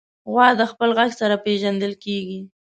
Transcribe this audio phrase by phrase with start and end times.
[0.31, 2.39] غوا د خپل غږ سره پېژندل کېږي.